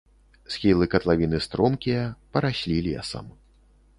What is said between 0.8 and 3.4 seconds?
катлавіны стромкія, параслі лесам.